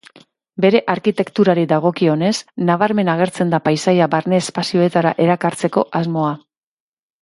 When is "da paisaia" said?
3.55-4.11